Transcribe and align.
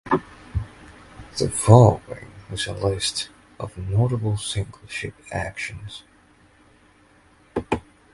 The 1.37 1.51
following 1.53 2.31
is 2.51 2.65
a 2.65 2.73
list 2.73 3.29
of 3.59 3.77
notable 3.77 4.35
single-ship 4.35 5.13
actions. 5.31 6.01